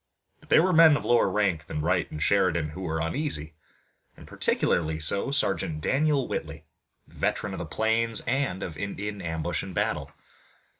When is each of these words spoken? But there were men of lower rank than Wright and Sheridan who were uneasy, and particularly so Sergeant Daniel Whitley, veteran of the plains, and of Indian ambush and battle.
But 0.39 0.49
there 0.49 0.63
were 0.63 0.73
men 0.73 0.97
of 0.97 1.05
lower 1.05 1.29
rank 1.29 1.67
than 1.67 1.81
Wright 1.83 2.09
and 2.09 2.19
Sheridan 2.19 2.69
who 2.69 2.81
were 2.81 2.99
uneasy, 2.99 3.53
and 4.17 4.25
particularly 4.27 4.99
so 4.99 5.29
Sergeant 5.29 5.79
Daniel 5.81 6.27
Whitley, 6.27 6.65
veteran 7.07 7.53
of 7.53 7.59
the 7.59 7.67
plains, 7.67 8.21
and 8.21 8.63
of 8.63 8.77
Indian 8.77 9.21
ambush 9.21 9.61
and 9.61 9.75
battle. 9.75 10.09